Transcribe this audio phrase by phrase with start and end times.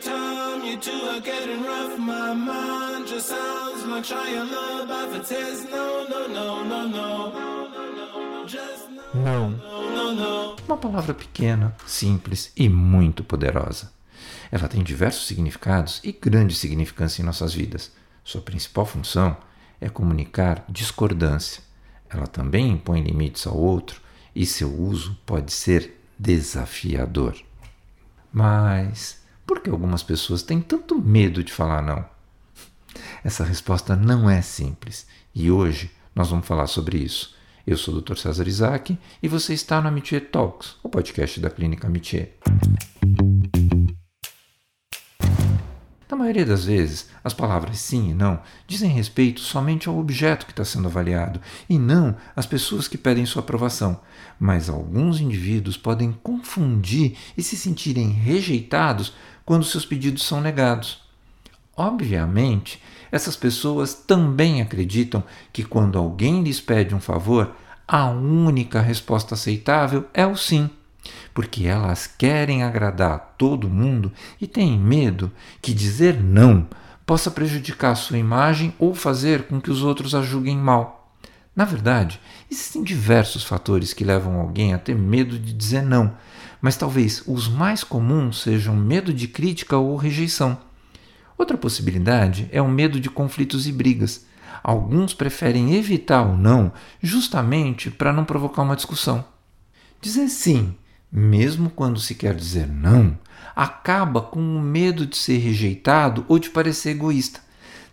[0.00, 1.98] time you two are getting rough.
[1.98, 5.14] My mind just sounds like Shia LaBeouf.
[5.16, 8.46] It says no, no, no, no, no.
[8.46, 9.50] Just no, Não.
[9.50, 10.56] no, no.
[10.66, 13.92] Uma palavra pequena, simples e muito poderosa.
[14.50, 17.92] Ela tem diversos significados e grande significância em nossas vidas.
[18.24, 19.36] Sua principal função
[19.80, 21.62] é comunicar discordância.
[22.08, 24.00] Ela também impõe limites ao outro
[24.34, 27.36] e seu uso pode ser desafiador.
[28.32, 29.19] Mas
[29.50, 32.04] por que algumas pessoas têm tanto medo de falar não?
[33.24, 37.34] Essa resposta não é simples e hoje nós vamos falar sobre isso.
[37.66, 38.14] Eu sou o Dr.
[38.14, 42.30] César Isaac e você está no Amitié Talks, o podcast da Clínica Amitié.
[46.10, 50.50] Na maioria das vezes, as palavras sim e não dizem respeito somente ao objeto que
[50.50, 54.00] está sendo avaliado e não às pessoas que pedem sua aprovação.
[54.36, 59.12] Mas alguns indivíduos podem confundir e se sentirem rejeitados
[59.44, 61.00] quando seus pedidos são negados.
[61.76, 67.54] Obviamente, essas pessoas também acreditam que quando alguém lhes pede um favor,
[67.86, 70.68] a única resposta aceitável é o sim
[71.32, 76.66] porque elas querem agradar todo mundo e têm medo que dizer não
[77.06, 81.12] possa prejudicar sua imagem ou fazer com que os outros a julguem mal.
[81.54, 82.20] Na verdade,
[82.50, 86.14] existem diversos fatores que levam alguém a ter medo de dizer não,
[86.60, 90.58] mas talvez os mais comuns sejam medo de crítica ou rejeição.
[91.36, 94.26] Outra possibilidade é o medo de conflitos e brigas.
[94.62, 99.24] Alguns preferem evitar o não justamente para não provocar uma discussão.
[100.00, 100.76] Dizer sim
[101.12, 103.18] mesmo quando se quer dizer não,
[103.54, 107.40] acaba com o medo de ser rejeitado ou de parecer egoísta.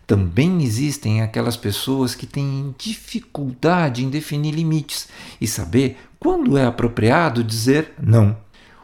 [0.06, 7.44] Também existem aquelas pessoas que têm dificuldade em definir limites e saber quando é apropriado
[7.44, 8.36] dizer não,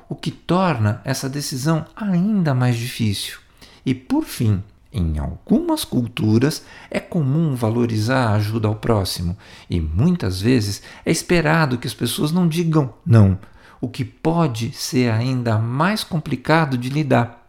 [0.09, 3.39] o que torna essa decisão ainda mais difícil.
[3.87, 9.37] E por fim, em algumas culturas é comum valorizar a ajuda ao próximo
[9.69, 13.39] e muitas vezes é esperado que as pessoas não digam não
[13.81, 17.49] o que pode ser ainda mais complicado de lidar.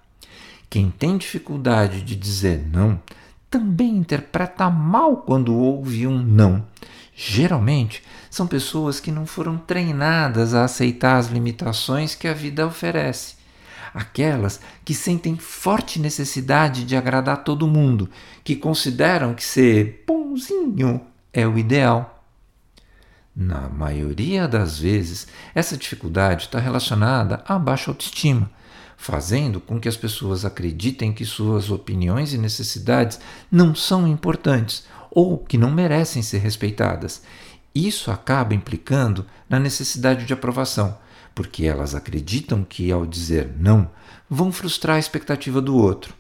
[0.70, 3.00] Quem tem dificuldade de dizer não
[3.50, 6.66] também interpreta mal quando ouve um não.
[7.16, 13.36] Geralmente são pessoas que não foram treinadas a aceitar as limitações que a vida oferece.
[13.94, 18.10] Aquelas que sentem forte necessidade de agradar todo mundo,
[18.44, 21.00] que consideram que ser bonzinho
[21.32, 22.15] é o ideal.
[23.36, 28.50] Na maioria das vezes, essa dificuldade está relacionada à baixa autoestima,
[28.96, 33.20] fazendo com que as pessoas acreditem que suas opiniões e necessidades
[33.52, 37.24] não são importantes ou que não merecem ser respeitadas.
[37.74, 40.98] Isso acaba implicando na necessidade de aprovação,
[41.34, 43.92] porque elas acreditam que, ao dizer não,
[44.30, 46.14] vão frustrar a expectativa do outro.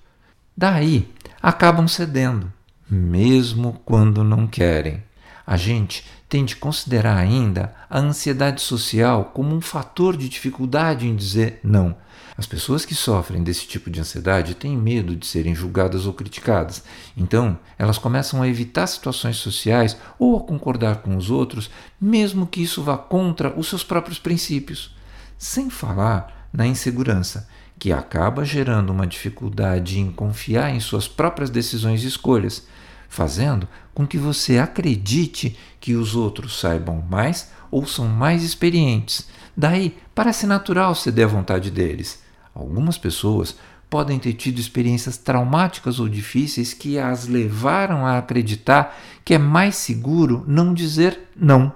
[0.55, 1.09] Daí,
[1.41, 2.51] acabam cedendo,
[2.89, 5.01] mesmo quando não querem.
[5.47, 11.15] A gente tem de considerar ainda a ansiedade social como um fator de dificuldade em
[11.15, 11.95] dizer não.
[12.37, 16.83] As pessoas que sofrem desse tipo de ansiedade têm medo de serem julgadas ou criticadas,
[17.15, 21.69] então elas começam a evitar situações sociais ou a concordar com os outros,
[22.01, 24.93] mesmo que isso vá contra os seus próprios princípios.
[25.37, 27.47] Sem falar na insegurança,
[27.79, 32.67] que acaba gerando uma dificuldade em confiar em suas próprias decisões e escolhas
[33.15, 39.27] fazendo com que você acredite que os outros saibam mais ou são mais experientes.
[39.55, 42.21] Daí, parece natural ceder à vontade deles.
[42.53, 43.55] Algumas pessoas
[43.89, 49.75] podem ter tido experiências traumáticas ou difíceis que as levaram a acreditar que é mais
[49.77, 51.73] seguro não dizer não.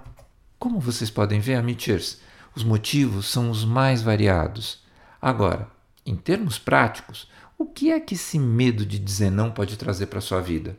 [0.57, 2.19] Como vocês podem ver, amiters,
[2.53, 4.83] os motivos são os mais variados.
[5.21, 5.69] Agora,
[6.05, 10.19] em termos práticos, o que é que esse medo de dizer não pode trazer para
[10.19, 10.77] sua vida?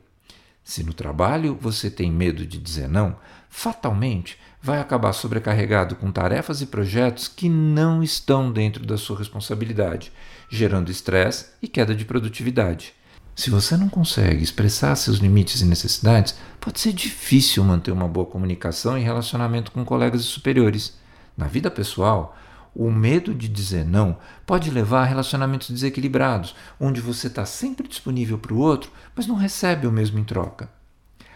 [0.63, 3.17] Se no trabalho você tem medo de dizer não,
[3.49, 10.13] fatalmente vai acabar sobrecarregado com tarefas e projetos que não estão dentro da sua responsabilidade,
[10.49, 12.95] gerando estresse e queda de produtividade.
[13.35, 18.27] Se você não consegue expressar seus limites e necessidades, pode ser difícil manter uma boa
[18.27, 20.99] comunicação e relacionamento com colegas e superiores.
[21.37, 22.37] Na vida pessoal,
[22.75, 28.39] o medo de dizer não pode levar a relacionamentos desequilibrados, onde você está sempre disponível
[28.39, 30.71] para o outro, mas não recebe o mesmo em troca.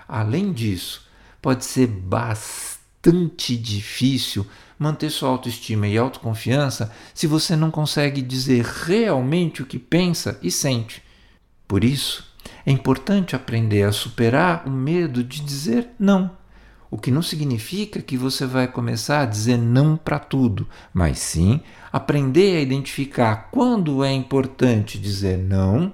[0.07, 1.07] Além disso,
[1.41, 4.47] pode ser bastante difícil
[4.79, 10.51] manter sua autoestima e autoconfiança se você não consegue dizer realmente o que pensa e
[10.51, 11.03] sente.
[11.67, 12.25] Por isso,
[12.67, 16.31] é importante aprender a superar o medo de dizer não.
[16.91, 21.61] O que não significa que você vai começar a dizer não para tudo, mas sim
[21.93, 25.93] aprender a identificar quando é importante dizer não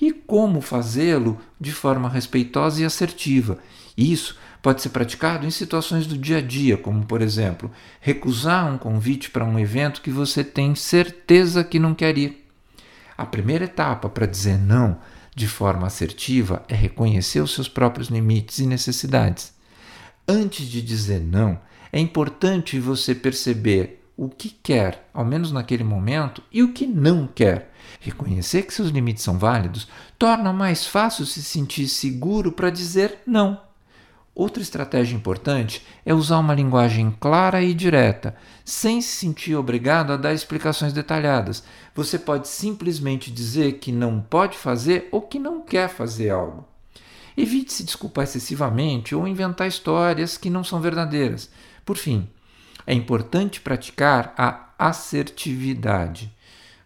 [0.00, 3.58] e como fazê-lo de forma respeitosa e assertiva.
[3.96, 8.78] Isso pode ser praticado em situações do dia a dia, como, por exemplo, recusar um
[8.78, 12.46] convite para um evento que você tem certeza que não quer ir.
[13.16, 14.98] A primeira etapa para dizer não
[15.34, 19.52] de forma assertiva é reconhecer os seus próprios limites e necessidades.
[20.26, 21.58] Antes de dizer não,
[21.92, 27.26] é importante você perceber o que quer, ao menos naquele momento, e o que não
[27.26, 27.72] quer.
[28.00, 29.88] Reconhecer que seus limites são válidos
[30.18, 33.60] torna mais fácil se sentir seguro para dizer não.
[34.34, 38.34] Outra estratégia importante é usar uma linguagem clara e direta,
[38.64, 41.62] sem se sentir obrigado a dar explicações detalhadas.
[41.94, 46.71] Você pode simplesmente dizer que não pode fazer ou que não quer fazer algo.
[47.36, 51.50] Evite se desculpar excessivamente ou inventar histórias que não são verdadeiras.
[51.84, 52.28] Por fim,
[52.86, 56.32] é importante praticar a assertividade.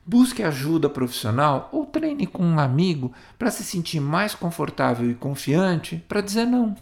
[0.05, 5.97] Busque ajuda profissional ou treine com um amigo para se sentir mais confortável e confiante
[6.09, 6.77] para dizer não.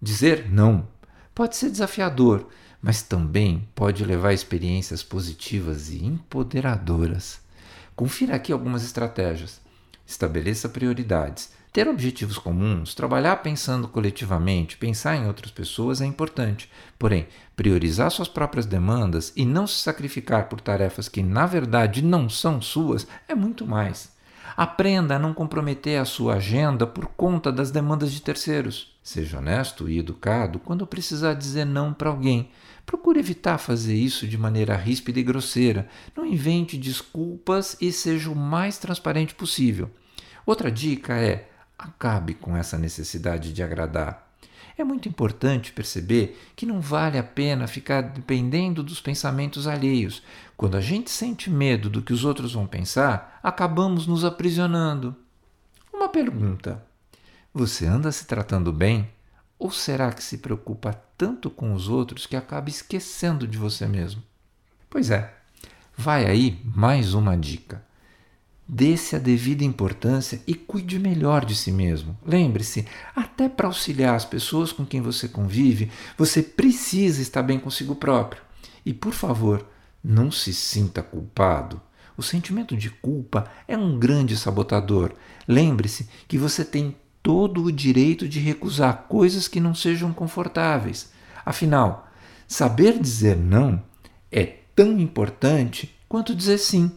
[0.00, 0.86] Dizer não
[1.34, 2.46] pode ser desafiador,
[2.80, 7.40] mas também pode levar a experiências positivas e empoderadoras.
[7.94, 9.60] Confira aqui algumas estratégias.
[10.06, 11.52] Estabeleça prioridades.
[11.72, 16.70] Ter objetivos comuns, trabalhar pensando coletivamente, pensar em outras pessoas é importante.
[16.98, 17.26] Porém,
[17.56, 22.60] priorizar suas próprias demandas e não se sacrificar por tarefas que na verdade não são
[22.60, 24.12] suas é muito mais.
[24.54, 28.94] Aprenda a não comprometer a sua agenda por conta das demandas de terceiros.
[29.02, 32.50] Seja honesto e educado quando precisar dizer não para alguém.
[32.84, 35.88] Procure evitar fazer isso de maneira ríspida e grosseira.
[36.14, 39.90] Não invente desculpas e seja o mais transparente possível.
[40.44, 41.48] Outra dica é
[41.82, 44.30] Acabe com essa necessidade de agradar.
[44.78, 50.22] É muito importante perceber que não vale a pena ficar dependendo dos pensamentos alheios.
[50.56, 55.16] Quando a gente sente medo do que os outros vão pensar, acabamos nos aprisionando.
[55.92, 56.80] Uma pergunta:
[57.52, 59.10] você anda se tratando bem?
[59.58, 64.22] Ou será que se preocupa tanto com os outros que acaba esquecendo de você mesmo?
[64.88, 65.34] Pois é,
[65.96, 67.84] vai aí mais uma dica.
[68.66, 72.16] Dê-se a devida importância e cuide melhor de si mesmo.
[72.24, 77.96] Lembre-se, até para auxiliar as pessoas com quem você convive, você precisa estar bem consigo
[77.96, 78.42] próprio.
[78.86, 79.66] E, por favor,
[80.02, 81.80] não se sinta culpado.
[82.16, 85.12] O sentimento de culpa é um grande sabotador.
[85.46, 91.12] Lembre-se que você tem todo o direito de recusar coisas que não sejam confortáveis.
[91.44, 92.08] Afinal,
[92.46, 93.82] saber dizer não
[94.30, 94.44] é
[94.74, 96.90] tão importante quanto dizer sim.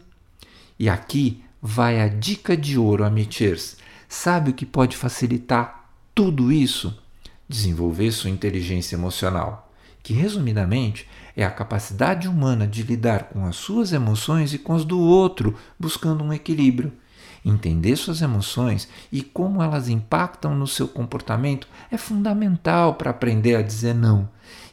[0.78, 3.76] E aqui vai a dica de ouro, Amitiers.
[4.08, 6.96] Sabe o que pode facilitar tudo isso?
[7.48, 13.92] Desenvolver sua inteligência emocional, que resumidamente é a capacidade humana de lidar com as suas
[13.92, 16.92] emoções e com as do outro, buscando um equilíbrio.
[17.44, 23.62] Entender suas emoções e como elas impactam no seu comportamento é fundamental para aprender a
[23.62, 24.28] dizer não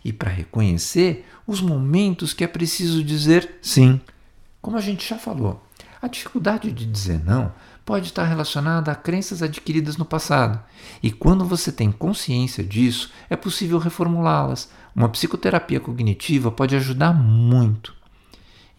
[0.06, 4.00] e para reconhecer os momentos que é preciso dizer sim.
[4.62, 5.62] Como a gente já falou,
[6.04, 7.50] a dificuldade de dizer não
[7.86, 10.62] pode estar relacionada a crenças adquiridas no passado,
[11.02, 14.70] e quando você tem consciência disso, é possível reformulá-las.
[14.94, 17.96] Uma psicoterapia cognitiva pode ajudar muito.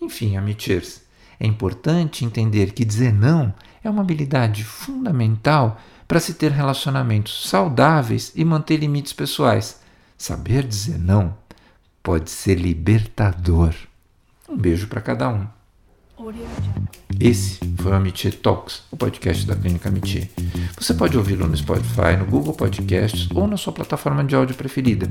[0.03, 1.03] Enfim, amitiers,
[1.41, 8.33] é importante entender que dizer não é uma habilidade fundamental para se ter relacionamentos saudáveis
[8.35, 9.81] e manter limites pessoais.
[10.19, 11.35] Saber dizer não
[12.03, 13.75] pode ser libertador.
[14.47, 15.64] Um beijo para cada um.
[17.21, 20.29] Esse foi o Amitié Talks, o podcast da Clínica Amitié.
[20.79, 25.11] Você pode ouvi-lo no Spotify, no Google Podcasts ou na sua plataforma de áudio preferida.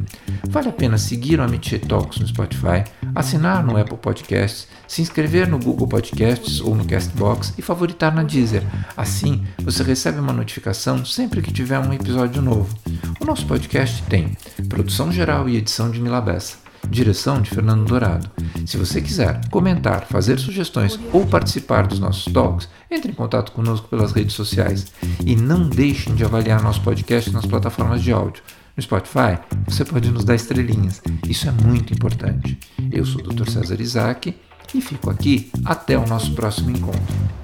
[0.50, 2.84] Vale a pena seguir o Amitié Talks no Spotify,
[3.14, 8.24] assinar no Apple Podcasts, se inscrever no Google Podcasts ou no Castbox e favoritar na
[8.24, 8.64] Deezer.
[8.96, 12.74] Assim, você recebe uma notificação sempre que tiver um episódio novo.
[13.20, 14.38] O nosso podcast tem
[14.70, 18.30] produção geral e edição de Milabessa direção de Fernando Dourado.
[18.66, 23.88] Se você quiser comentar, fazer sugestões ou participar dos nossos talks, entre em contato conosco
[23.88, 24.88] pelas redes sociais.
[25.26, 28.44] E não deixem de avaliar nosso podcast nas plataformas de áudio.
[28.76, 29.38] No Spotify,
[29.68, 31.02] você pode nos dar estrelinhas.
[31.28, 32.58] Isso é muito importante.
[32.92, 33.50] Eu sou o Dr.
[33.50, 34.36] César Isaac
[34.74, 37.43] e fico aqui até o nosso próximo encontro.